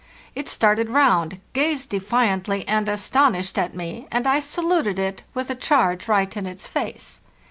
It 0.33 0.49
started 0.49 0.89
round, 0.89 1.39
gazed 1.53 1.89
defiantly 1.91 2.67
and 2.67 2.89
astonished 2.89 3.55
at 3.59 3.75
me, 3.75 4.07
and 4.11 4.25
I 4.25 4.39
saluted 4.39 4.97
it 4.97 5.21
with 5.35 5.51
a 5.51 5.53
charge 5.55 6.07
right 6.07 6.35
in 6.35 6.47
its 6.47 6.65
face. 6.65 7.21